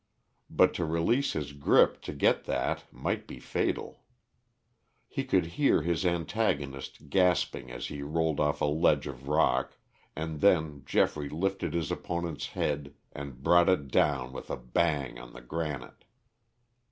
But 0.49 0.73
to 0.73 0.83
release 0.83 1.33
his 1.33 1.51
grip 1.53 2.01
to 2.01 2.11
get 2.11 2.45
that 2.45 2.91
might 2.91 3.27
be 3.27 3.37
fatal. 3.39 4.01
He 5.07 5.23
could 5.23 5.45
hear 5.45 5.83
his 5.83 6.07
antagonist 6.07 7.07
gasping 7.11 7.69
as 7.71 7.85
he 7.85 8.01
rolled 8.01 8.39
off 8.39 8.61
a 8.61 8.65
ledge 8.65 9.05
of 9.05 9.27
rock, 9.27 9.77
and 10.15 10.41
then 10.41 10.81
Geoffrey 10.87 11.29
lifted 11.29 11.75
his 11.75 11.91
opponent's 11.91 12.47
head 12.47 12.95
and 13.11 13.43
brought 13.43 13.69
it 13.69 13.89
down 13.89 14.33
with 14.33 14.49
a 14.49 14.57
bang 14.57 15.19
on 15.19 15.33
the 15.33 15.41
granite. 15.41 16.03